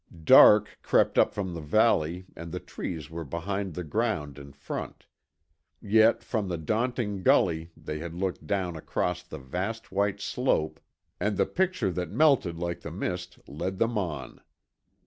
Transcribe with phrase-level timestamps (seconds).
[0.23, 5.05] Dark crept up from the valley and the trees were behind the ground in front.
[5.79, 10.79] Yet from the daunting gully they had looked down across the vast white slope
[11.19, 14.41] and the picture that melted like the mist led them on.